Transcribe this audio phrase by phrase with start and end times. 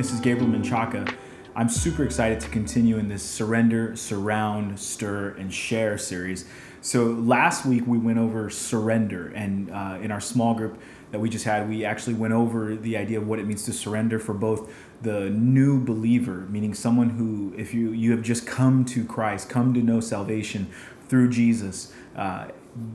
[0.00, 1.14] This is Gabriel Menchaca.
[1.54, 6.46] I'm super excited to continue in this surrender, surround, stir, and share series.
[6.80, 11.28] So last week we went over surrender, and uh, in our small group that we
[11.28, 14.32] just had, we actually went over the idea of what it means to surrender for
[14.32, 14.72] both
[15.02, 19.74] the new believer, meaning someone who, if you you have just come to Christ, come
[19.74, 20.70] to know salvation
[21.08, 21.92] through Jesus.
[22.16, 22.46] Uh,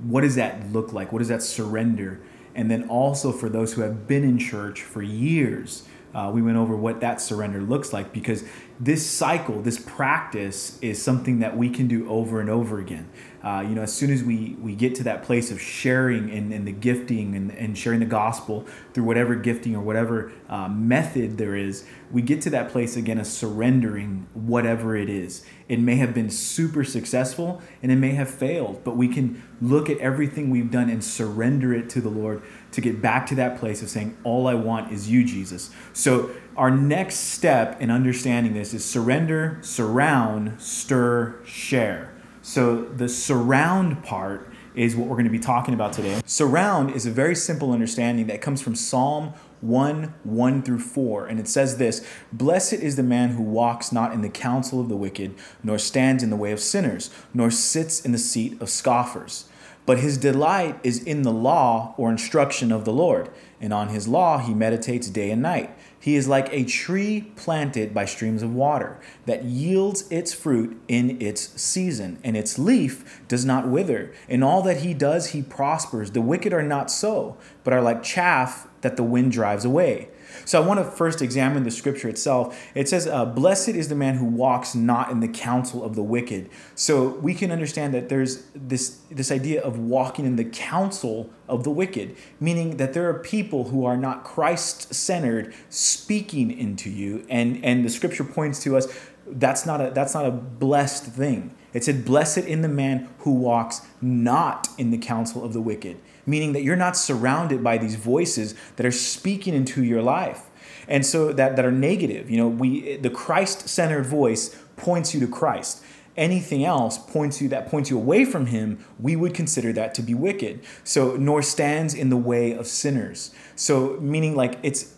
[0.08, 1.12] what does that look like?
[1.12, 2.20] What does that surrender?
[2.56, 6.56] And then also for those who have been in church for years, uh, we went
[6.58, 8.46] over what that surrender looks like because
[8.80, 13.10] this cycle, this practice is something that we can do over and over again.
[13.46, 16.52] Uh, you know, as soon as we, we get to that place of sharing and,
[16.52, 21.38] and the gifting and, and sharing the gospel through whatever gifting or whatever uh, method
[21.38, 25.46] there is, we get to that place again of surrendering whatever it is.
[25.70, 29.92] It may have been super successful and it may have failed, but we can look
[29.92, 33.60] at everything we've done and surrender it to the Lord to get back to that
[33.60, 35.70] place of saying, All I want is you, Jesus.
[35.94, 42.15] So, our next step in understanding this is surrender, surround, stir, share.
[42.46, 46.22] So the surround part is what we're going to be talking about today.
[46.28, 51.26] Surround is a very simple understanding that comes from Psalm 1 1 through 4.
[51.26, 54.90] And it says this Blessed is the man who walks not in the counsel of
[54.90, 58.70] the wicked, nor stands in the way of sinners, nor sits in the seat of
[58.70, 59.46] scoffers.
[59.86, 63.30] But his delight is in the law or instruction of the Lord,
[63.62, 65.78] and on his law he meditates day and night.
[66.00, 71.22] He is like a tree planted by streams of water that yields its fruit in
[71.22, 74.12] its season, and its leaf does not wither.
[74.28, 76.12] In all that he does, he prospers.
[76.12, 80.10] The wicked are not so, but are like chaff that the wind drives away.
[80.44, 82.70] So I want to first examine the scripture itself.
[82.76, 86.04] It says, uh, Blessed is the man who walks not in the counsel of the
[86.04, 86.50] wicked.
[86.76, 91.64] So we can understand that there's this, this idea of walking in the counsel of
[91.64, 97.26] the wicked, meaning that there are people who are not Christ centered speaking into you.
[97.30, 98.88] And, and the scripture points to us
[99.28, 101.56] that's not a that's not a blessed thing.
[101.74, 105.98] It said, Blessed in the man who walks not in the counsel of the wicked
[106.26, 110.44] meaning that you're not surrounded by these voices that are speaking into your life.
[110.88, 115.28] And so that, that are negative you know we the christ-centered voice points you to
[115.28, 115.84] christ.
[116.18, 120.02] Anything else points you that points you away from him we would consider that to
[120.02, 120.62] be wicked.
[120.84, 123.34] So nor stands in the way of sinners.
[123.56, 124.94] So meaning like it's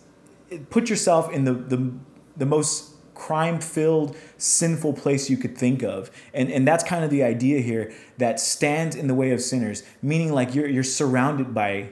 [0.70, 1.92] put yourself in the the,
[2.36, 6.10] the most crime filled, sinful place you could think of.
[6.32, 9.82] And, and that's kind of the idea here that stands in the way of sinners,
[10.00, 11.90] meaning like you're, you're surrounded by,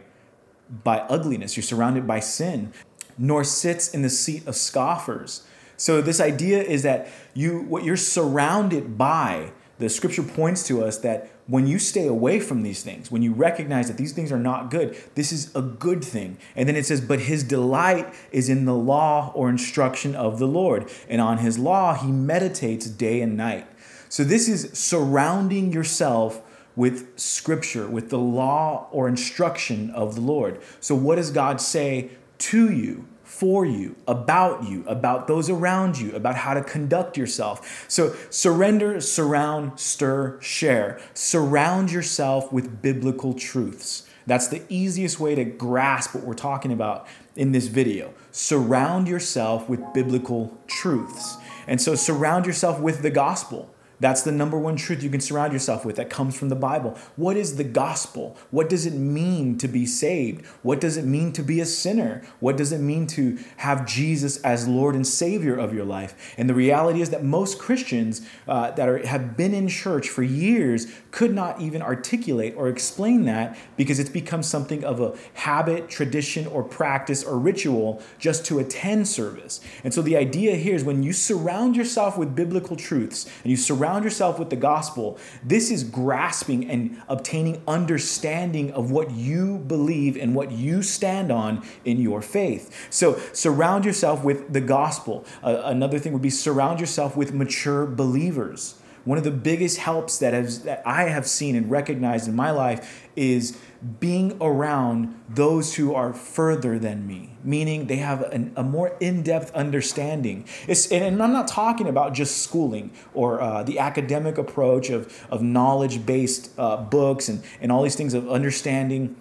[0.84, 2.72] by ugliness, you're surrounded by sin,
[3.18, 5.44] nor sits in the seat of scoffers.
[5.76, 10.98] So this idea is that you what you're surrounded by the scripture points to us
[10.98, 14.38] that when you stay away from these things, when you recognize that these things are
[14.38, 16.38] not good, this is a good thing.
[16.56, 20.48] And then it says, But his delight is in the law or instruction of the
[20.48, 20.90] Lord.
[21.08, 23.66] And on his law, he meditates day and night.
[24.08, 26.42] So this is surrounding yourself
[26.74, 30.60] with scripture, with the law or instruction of the Lord.
[30.80, 33.06] So, what does God say to you?
[33.38, 37.84] For you, about you, about those around you, about how to conduct yourself.
[37.86, 40.98] So surrender, surround, stir, share.
[41.12, 44.06] Surround yourself with biblical truths.
[44.26, 48.14] That's the easiest way to grasp what we're talking about in this video.
[48.32, 51.36] Surround yourself with biblical truths.
[51.66, 53.70] And so surround yourself with the gospel.
[53.98, 56.98] That's the number one truth you can surround yourself with that comes from the Bible.
[57.16, 58.36] What is the gospel?
[58.50, 60.44] What does it mean to be saved?
[60.62, 62.22] What does it mean to be a sinner?
[62.40, 66.34] What does it mean to have Jesus as Lord and Savior of your life?
[66.36, 70.22] And the reality is that most Christians uh, that are, have been in church for
[70.22, 75.88] years could not even articulate or explain that because it's become something of a habit,
[75.88, 79.60] tradition, or practice or ritual just to attend service.
[79.82, 83.56] And so the idea here is when you surround yourself with biblical truths and you
[83.56, 89.58] surround surround yourself with the gospel, this is grasping and obtaining understanding of what you
[89.58, 92.88] believe and what you stand on in your faith.
[92.90, 95.24] So surround yourself with the gospel.
[95.40, 98.74] Uh, another thing would be surround yourself with mature believers.
[99.04, 102.50] One of the biggest helps that, has, that I have seen and recognized in my
[102.50, 103.56] life is
[104.00, 109.22] being around those who are further than me, meaning they have an, a more in
[109.22, 110.46] depth understanding.
[110.66, 115.42] It's, and I'm not talking about just schooling or uh, the academic approach of, of
[115.42, 119.16] knowledge based uh, books and, and all these things of understanding.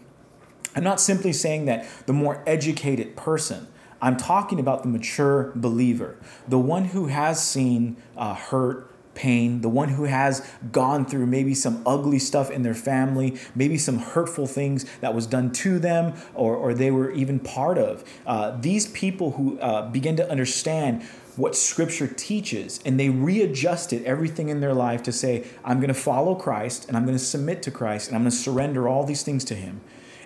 [0.76, 3.68] I'm not simply saying that the more educated person,
[4.02, 6.18] I'm talking about the mature believer,
[6.48, 11.56] the one who has seen uh, hurt, pain, the one who has gone through maybe
[11.56, 16.14] some ugly stuff in their family, maybe some hurtful things that was done to them
[16.34, 18.04] or, or they were even part of.
[18.28, 21.04] Uh, these people who uh, begin to understand
[21.36, 25.94] what scripture teaches and they readjusted everything in their life to say i'm going to
[25.94, 29.04] follow christ and i'm going to submit to christ and i'm going to surrender all
[29.04, 29.82] these things to him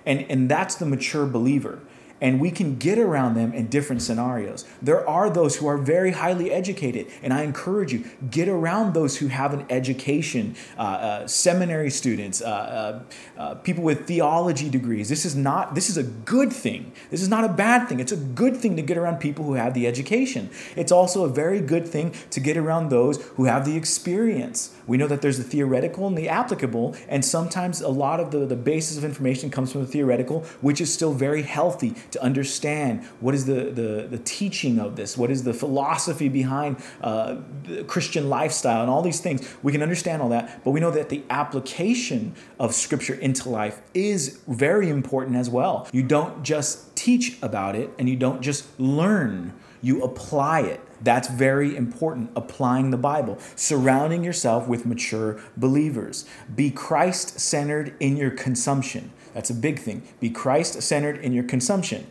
[0.06, 1.80] and, and that's the mature believer
[2.22, 4.66] and we can get around them in different scenarios.
[4.82, 9.18] There are those who are very highly educated, and I encourage you get around those
[9.18, 13.04] who have an education, uh, uh, seminary students, uh,
[13.38, 15.10] uh, uh people with theology degrees.
[15.10, 16.92] This is not this is a good thing.
[17.10, 18.00] This is not a bad thing.
[18.00, 20.50] It's a good thing to get around people who have the education.
[20.76, 24.76] It's also a very good thing to get around those who have the experience.
[24.88, 28.46] We know that there's the theoretical and the applicable, and sometimes a lot of the,
[28.46, 33.04] the basis of information comes from the theoretical, which is still very healthy to understand
[33.20, 37.84] what is the, the, the teaching of this, what is the philosophy behind uh, the
[37.84, 39.48] Christian lifestyle, and all these things.
[39.64, 43.82] We can understand all that, but we know that the application of Scripture into life
[43.94, 45.88] is very important as well.
[45.92, 50.82] You don't just teach about it and you don't just learn, you apply it.
[51.02, 53.38] That's very important, applying the Bible.
[53.56, 56.26] Surrounding yourself with mature believers.
[56.54, 59.12] Be Christ centered in your consumption.
[59.34, 60.04] That's a big thing.
[60.20, 62.08] Be Christ centered in your consumption.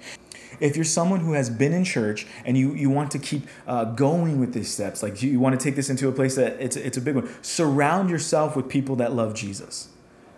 [0.61, 3.85] If you're someone who has been in church and you, you want to keep uh,
[3.85, 6.57] going with these steps, like you, you want to take this into a place that
[6.61, 9.89] it's, it's a big one, surround yourself with people that love Jesus.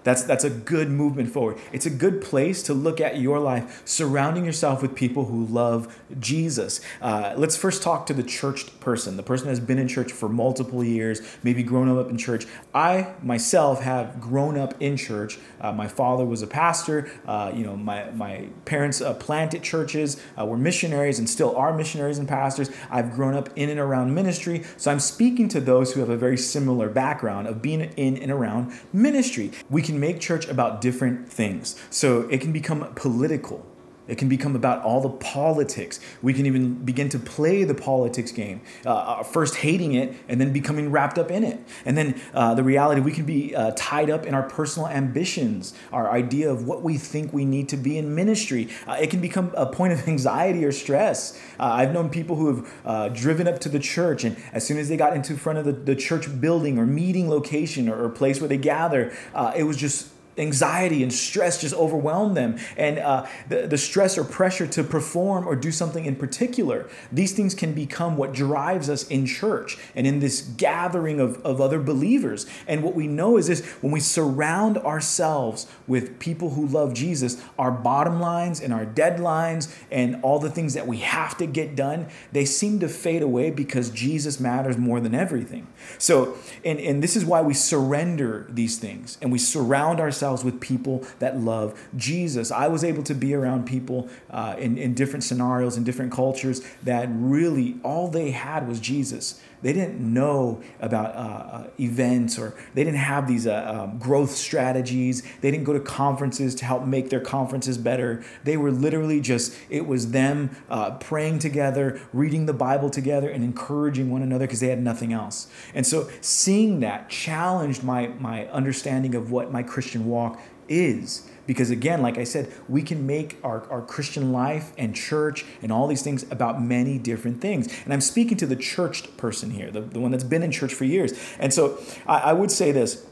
[0.05, 1.59] That's, that's a good movement forward.
[1.73, 6.01] It's a good place to look at your life, surrounding yourself with people who love
[6.19, 6.81] Jesus.
[7.01, 10.29] Uh, let's first talk to the churched person, the person that's been in church for
[10.29, 12.47] multiple years, maybe grown up in church.
[12.75, 15.39] I myself have grown up in church.
[15.61, 17.11] Uh, my father was a pastor.
[17.27, 21.77] Uh, you know, my, my parents uh, planted churches, uh, were missionaries, and still are
[21.77, 22.71] missionaries and pastors.
[22.91, 24.65] I've grown up in and around ministry.
[24.77, 28.31] So I'm speaking to those who have a very similar background of being in and
[28.31, 29.51] around ministry.
[29.69, 31.77] We can make church about different things.
[31.91, 33.67] So it can become political.
[34.11, 36.01] It can become about all the politics.
[36.21, 40.41] We can even begin to play the politics game, uh, uh, first hating it and
[40.41, 41.61] then becoming wrapped up in it.
[41.85, 45.75] And then uh, the reality, we can be uh, tied up in our personal ambitions,
[45.93, 48.69] our idea of what we think we need to be in ministry.
[48.87, 51.41] Uh, it can become a point of anxiety or stress.
[51.61, 54.89] Uh, I've known people who have driven up to the church, and as soon as
[54.89, 58.41] they got into front of the, the church building or meeting location or, or place
[58.41, 59.13] where they gather,
[59.57, 60.09] it was just
[60.41, 62.59] anxiety and stress just overwhelm them.
[62.77, 67.33] And uh, the, the stress or pressure to perform or do something in particular these
[67.33, 71.81] things can become what drives us in church and in this gathering of, of other
[71.81, 72.47] believers.
[72.67, 77.43] And what we know is this when we surround ourselves with people who love jesus
[77.59, 81.75] our bottom lines and our deadlines and all the things that we have to get
[81.77, 85.67] done they seem to fade away because jesus matters more than everything.
[85.99, 90.45] So and, and this is why we surrender these things and we surround ourselves ourselves
[90.45, 92.51] with people that love Jesus.
[92.51, 96.63] I was able to be around people uh, in, in different scenarios, in different cultures,
[96.83, 99.41] that really all they had was Jesus.
[99.63, 104.31] They didn't know about uh, uh, events or they didn't have these uh, um, growth
[104.31, 105.23] strategies.
[105.41, 108.25] They didn't go to conferences to help make their conferences better.
[108.45, 113.45] They were literally just, it was them uh, praying together, reading the Bible together, and
[113.45, 115.49] encouraging one another because they had nothing else.
[115.75, 121.27] And so seeing that challenged my, my understanding of what my Christian walk is.
[121.47, 125.73] Because again like i said we can make our, our christian life and church and
[125.73, 127.67] all these things about many different things.
[127.85, 130.73] And i'm speaking to the churched person here the, the one that's been in church
[130.73, 131.13] for years.
[131.41, 133.05] And so I, I would say this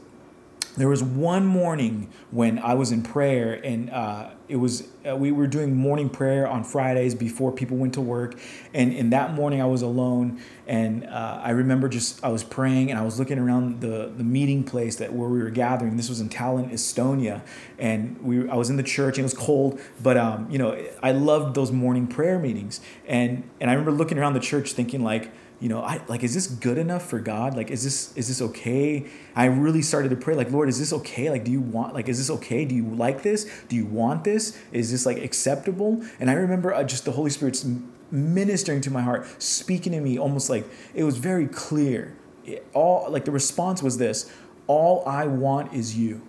[0.79, 5.31] there was one morning when I was in prayer, and uh, it was uh, we
[5.31, 8.39] were doing morning prayer on Fridays before people went to work,
[8.73, 12.91] and in that morning I was alone, and uh, I remember just I was praying
[12.91, 15.97] and I was looking around the the meeting place that where we were gathering.
[15.97, 17.41] This was in Tallinn, Estonia,
[17.77, 20.81] and we I was in the church and it was cold, but um, you know
[21.03, 25.03] I loved those morning prayer meetings, and and I remember looking around the church thinking
[25.03, 27.55] like you know, I like, is this good enough for God?
[27.55, 29.05] Like, is this is this okay?
[29.35, 31.29] I really started to pray, like, Lord, is this okay?
[31.29, 32.63] Like, do you want, like, is this okay?
[32.63, 33.49] Do you like this?
[33.67, 34.57] Do you want this?
[34.71, 36.01] Is this like acceptable?
[36.19, 37.65] And I remember uh, just the Holy Spirit's
[38.09, 42.15] ministering to my heart, speaking to me, almost like it was very clear.
[42.45, 44.31] It, all like the response was this:
[44.67, 46.21] all I want is you,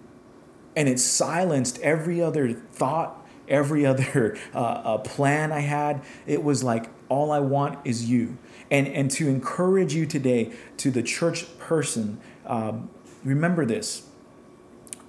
[0.74, 6.02] and it silenced every other thought, every other uh, uh, plan I had.
[6.26, 8.38] It was like all I want is you
[8.70, 12.88] and, and to encourage you today to the church person, um,
[13.24, 14.06] remember this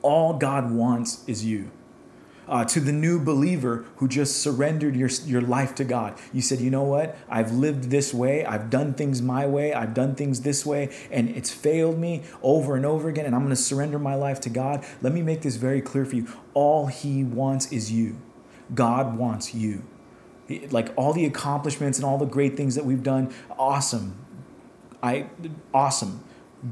[0.01, 1.69] all God wants is you.
[2.47, 6.17] Uh, to the new believer who just surrendered your, your life to God.
[6.33, 7.15] You said, you know what?
[7.29, 8.43] I've lived this way.
[8.43, 9.73] I've done things my way.
[9.73, 13.41] I've done things this way, and it's failed me over and over again, and I'm
[13.41, 14.83] going to surrender my life to God.
[15.01, 16.27] Let me make this very clear for you.
[16.53, 18.17] All He wants is you.
[18.73, 19.83] God wants you.
[20.69, 24.17] Like all the accomplishments and all the great things that we've done, awesome.
[25.01, 25.27] I
[25.73, 26.23] awesome.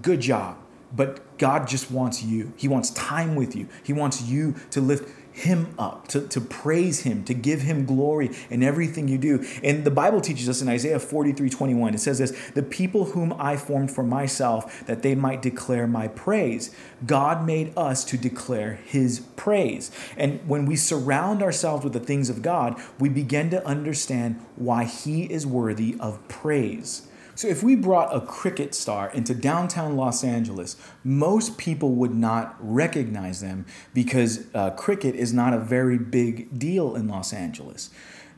[0.02, 0.58] Good job.
[0.96, 2.52] But God just wants you.
[2.58, 3.68] He wants time with you.
[3.84, 5.08] He wants you to lift
[5.40, 9.46] him up, to, to praise him, to give him glory in everything you do.
[9.64, 13.34] And the Bible teaches us in Isaiah 43 21, it says this The people whom
[13.40, 16.76] I formed for myself, that they might declare my praise.
[17.06, 19.92] God made us to declare his praise.
[20.18, 24.84] And when we surround ourselves with the things of God, we begin to understand why
[24.84, 27.08] he is worthy of praise.
[27.36, 32.56] So, if we brought a cricket star into downtown Los Angeles, most people would not
[32.60, 37.90] recognize them because uh, cricket is not a very big deal in Los Angeles.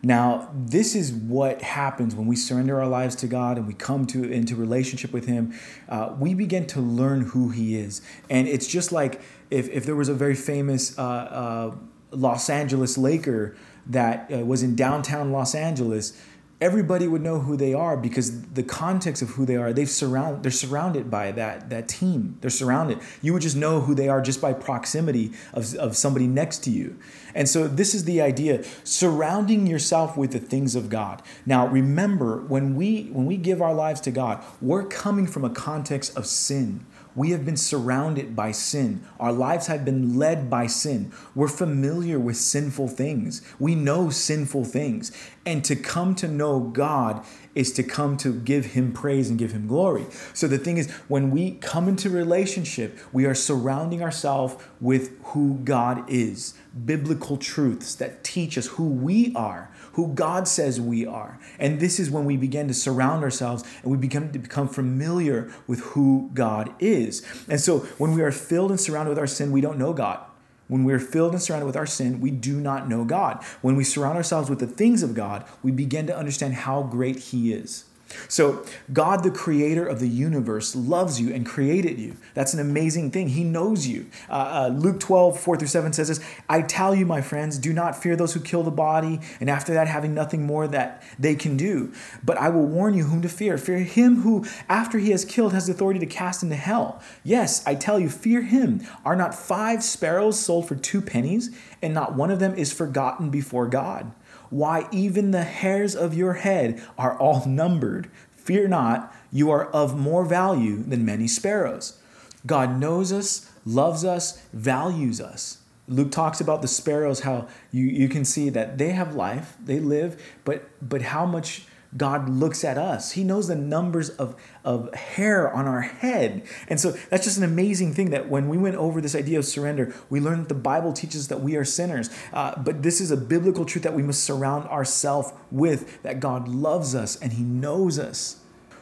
[0.03, 4.07] Now, this is what happens when we surrender our lives to God and we come
[4.07, 5.53] to into relationship with Him.
[5.87, 9.21] Uh, we begin to learn who He is, and it's just like
[9.51, 11.75] if if there was a very famous uh, uh
[12.11, 13.55] Los Angeles Laker
[13.87, 16.19] that uh, was in downtown Los Angeles
[16.61, 20.43] everybody would know who they are because the context of who they are they've surround
[20.43, 22.37] they're surrounded by that that team.
[22.41, 22.99] They're surrounded.
[23.21, 26.69] You would just know who they are just by proximity of, of somebody next to
[26.69, 26.97] you.
[27.33, 31.23] And so this is the idea surrounding yourself with the things of god.
[31.45, 35.49] Now remember when we when we give our lives to god we're coming from a
[35.49, 39.05] context of sin we have been surrounded by sin.
[39.19, 41.11] Our lives have been led by sin.
[41.35, 43.41] We're familiar with sinful things.
[43.59, 45.11] We know sinful things.
[45.45, 49.51] And to come to know God is to come to give Him praise and give
[49.51, 50.05] Him glory.
[50.33, 55.59] So the thing is, when we come into relationship, we are surrounding ourselves with who
[55.63, 56.53] God is,
[56.85, 61.39] biblical truths that teach us who we are who God says we are.
[61.59, 65.51] And this is when we begin to surround ourselves and we begin to become familiar
[65.67, 67.25] with who God is.
[67.47, 70.19] And so when we are filled and surrounded with our sin, we don't know God.
[70.67, 73.43] When we're filled and surrounded with our sin, we do not know God.
[73.61, 77.19] When we surround ourselves with the things of God, we begin to understand how great
[77.19, 77.83] He is.
[78.27, 82.15] So, God, the creator of the universe, loves you and created you.
[82.33, 83.29] That's an amazing thing.
[83.29, 84.07] He knows you.
[84.29, 87.73] Uh, uh, Luke 12, 4 through 7 says this I tell you, my friends, do
[87.73, 91.35] not fear those who kill the body, and after that, having nothing more that they
[91.35, 91.91] can do.
[92.23, 93.57] But I will warn you whom to fear.
[93.57, 97.01] Fear him who, after he has killed, has authority to cast into hell.
[97.23, 98.81] Yes, I tell you, fear him.
[99.05, 103.29] Are not five sparrows sold for two pennies, and not one of them is forgotten
[103.29, 104.11] before God?
[104.51, 108.11] Why, even the hairs of your head are all numbered.
[108.31, 111.97] Fear not, you are of more value than many sparrows.
[112.45, 115.59] God knows us, loves us, values us.
[115.87, 119.79] Luke talks about the sparrows, how you, you can see that they have life, they
[119.79, 121.63] live, but but how much
[121.97, 123.11] God looks at us.
[123.11, 126.43] He knows the numbers of, of hair on our head.
[126.69, 129.45] And so that's just an amazing thing that when we went over this idea of
[129.45, 132.09] surrender, we learned that the Bible teaches that we are sinners.
[132.31, 136.47] Uh, but this is a biblical truth that we must surround ourselves with that God
[136.47, 138.37] loves us and He knows us.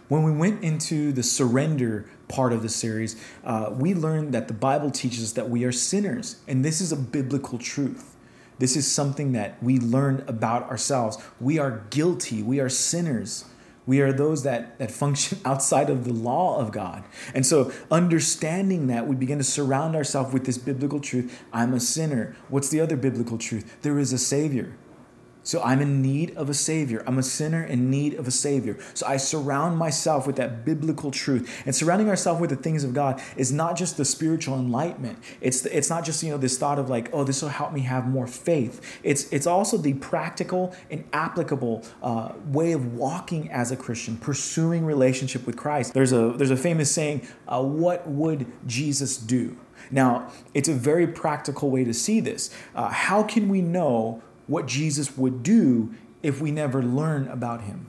[0.08, 4.54] When we went into the surrender part of the series, uh, we learned that the
[4.54, 6.38] Bible teaches that we are sinners.
[6.48, 8.16] And this is a biblical truth.
[8.60, 11.18] This is something that we learn about ourselves.
[11.40, 13.46] We are guilty, we are sinners.
[13.86, 17.04] We are those that, that function outside of the law of God.
[17.34, 21.80] And so, understanding that, we begin to surround ourselves with this biblical truth I'm a
[21.80, 22.36] sinner.
[22.50, 23.82] What's the other biblical truth?
[23.82, 24.76] There is a Savior.
[25.44, 27.04] So I'm in need of a Savior.
[27.08, 28.78] I'm a sinner in need of a Savior.
[28.94, 31.64] So I surround myself with that biblical truth.
[31.66, 35.18] And surrounding ourselves with the things of God is not just the spiritual enlightenment.
[35.42, 37.74] It's, the, it's not just, you know, this thought of like, oh, this will help
[37.74, 39.00] me have more faith.
[39.02, 44.86] It's, it's also the practical and applicable uh, way of walking as a Christian, pursuing
[44.86, 45.94] relationship with Christ.
[45.94, 49.58] There's a, there's a famous saying, uh, what would Jesus do?
[49.92, 52.54] Now, it's a very practical way to see this.
[52.76, 57.88] Uh, how can we know what Jesus would do if we never learn about him.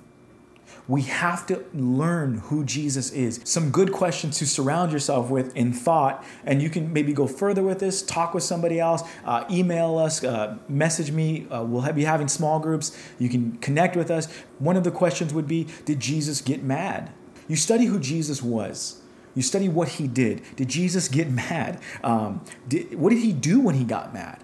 [0.86, 3.40] We have to learn who Jesus is.
[3.44, 7.62] Some good questions to surround yourself with in thought, and you can maybe go further
[7.62, 11.46] with this, talk with somebody else, uh, email us, uh, message me.
[11.48, 12.96] Uh, we'll be having small groups.
[13.18, 14.26] You can connect with us.
[14.58, 17.12] One of the questions would be Did Jesus get mad?
[17.48, 19.00] You study who Jesus was.
[19.34, 20.42] You study what he did.
[20.56, 21.80] Did Jesus get mad?
[22.02, 24.42] Um, did, what did he do when he got mad?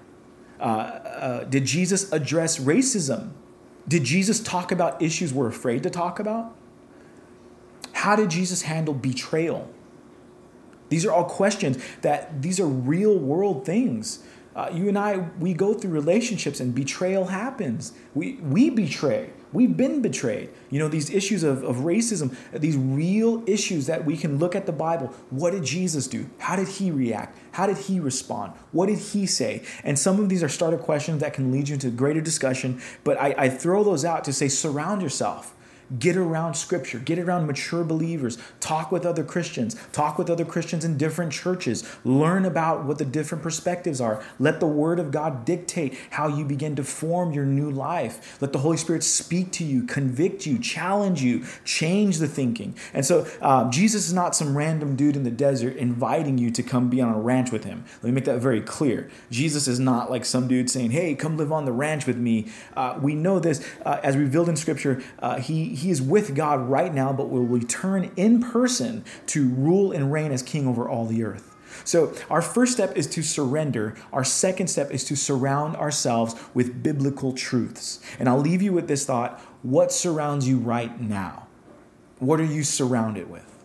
[0.61, 3.33] Uh, uh, did Jesus address racism?
[3.89, 6.55] Did Jesus talk about issues we're afraid to talk about?
[7.93, 9.71] How did Jesus handle betrayal?
[10.89, 14.23] These are all questions that these are real world things.
[14.55, 17.93] Uh, you and I, we go through relationships and betrayal happens.
[18.15, 19.31] We, we betray.
[19.57, 20.51] We've been betrayed.
[20.69, 24.67] You know, these issues of, of racism, these real issues that we can look at
[24.67, 25.15] the Bible.
[25.31, 26.29] What did Jesus do?
[26.37, 27.39] How did he react?
[27.53, 28.53] How did he respond?
[28.73, 29.63] What did he say?
[29.83, 33.19] And some of these are starter questions that can lead you into greater discussion, but
[33.19, 35.55] I, I throw those out to say surround yourself
[35.99, 40.85] Get around scripture, get around mature believers, talk with other Christians, talk with other Christians
[40.85, 44.23] in different churches, learn about what the different perspectives are.
[44.41, 48.37] Let the word of God dictate how you begin to form your new life.
[48.41, 52.75] Let the Holy Spirit speak to you, convict you, challenge you, change the thinking.
[52.93, 56.63] And so, uh, Jesus is not some random dude in the desert inviting you to
[56.65, 57.85] come be on a ranch with him.
[58.03, 59.09] Let me make that very clear.
[59.31, 62.49] Jesus is not like some dude saying, Hey, come live on the ranch with me.
[62.77, 65.03] Uh, we know this uh, as revealed in scripture.
[65.21, 69.93] Uh, he he is with God right now, but will return in person to rule
[69.93, 71.55] and reign as king over all the earth.
[71.85, 73.95] So, our first step is to surrender.
[74.13, 78.01] Our second step is to surround ourselves with biblical truths.
[78.19, 81.49] And I'll leave you with this thought what surrounds you right now?
[82.19, 83.56] What are you surrounded with?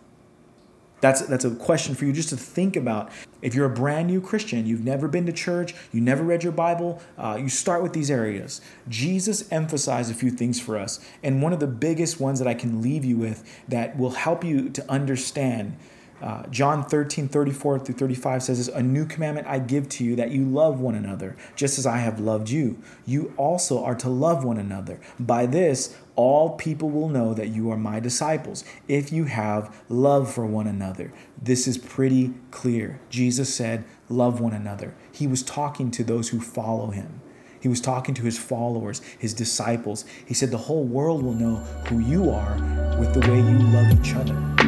[1.01, 3.11] That's, that's a question for you just to think about.
[3.41, 6.53] If you're a brand new Christian, you've never been to church, you never read your
[6.53, 8.61] Bible, uh, you start with these areas.
[8.87, 11.03] Jesus emphasized a few things for us.
[11.23, 14.43] And one of the biggest ones that I can leave you with that will help
[14.43, 15.75] you to understand
[16.21, 20.15] uh, John 13, 34 through 35 says this A new commandment I give to you
[20.17, 22.77] that you love one another, just as I have loved you.
[23.05, 24.99] You also are to love one another.
[25.19, 30.31] By this, all people will know that you are my disciples if you have love
[30.31, 31.11] for one another.
[31.41, 32.99] This is pretty clear.
[33.09, 34.93] Jesus said, Love one another.
[35.11, 37.21] He was talking to those who follow him.
[37.61, 40.03] He was talking to his followers, his disciples.
[40.25, 42.55] He said, The whole world will know who you are
[42.99, 44.60] with the way you love each other.